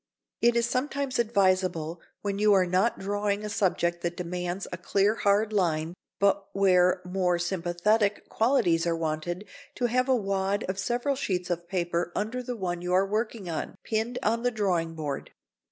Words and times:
It 0.41 0.55
is 0.55 0.65
sometimes 0.65 1.19
advisable, 1.19 2.01
when 2.23 2.39
you 2.39 2.53
are 2.53 2.65
not 2.65 2.97
drawing 2.97 3.45
a 3.45 3.49
subject 3.49 4.01
that 4.01 4.17
demands 4.17 4.67
a 4.71 4.77
clear 4.77 5.13
hard 5.13 5.53
line, 5.53 5.93
but 6.19 6.47
where 6.53 7.03
more 7.05 7.37
sympathetic 7.37 8.27
qualities 8.27 8.87
are 8.87 8.97
wanted, 8.97 9.47
to 9.75 9.85
have 9.85 10.09
a 10.09 10.15
wad 10.15 10.63
of 10.63 10.79
several 10.79 11.15
sheets 11.15 11.51
of 11.51 11.67
paper 11.69 12.11
under 12.15 12.41
the 12.41 12.55
one 12.57 12.81
you 12.81 12.93
are 12.93 13.05
working 13.05 13.47
on, 13.47 13.75
pinned 13.83 14.17
on 14.23 14.41
the 14.41 14.49
drawing 14.49 14.95
board. 14.95 15.29